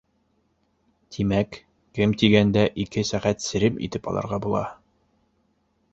[1.17, 1.59] Тимәк,
[1.99, 4.67] кәм тигәндә ике сәғәт серем итеп алырға була.